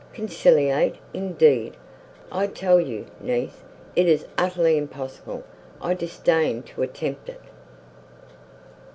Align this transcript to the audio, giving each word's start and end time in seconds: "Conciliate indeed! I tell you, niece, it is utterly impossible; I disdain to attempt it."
"Conciliate 0.13 0.95
indeed! 1.13 1.77
I 2.31 2.47
tell 2.47 2.79
you, 2.81 3.05
niece, 3.19 3.61
it 3.95 4.07
is 4.07 4.25
utterly 4.35 4.75
impossible; 4.75 5.43
I 5.79 5.93
disdain 5.93 6.63
to 6.63 6.81
attempt 6.81 7.29
it." 7.29 7.41